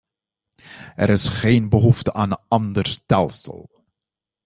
[0.95, 3.69] Er is geen behoefte aan een ander stelsel.